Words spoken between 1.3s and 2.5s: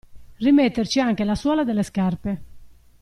suola delle scarpe.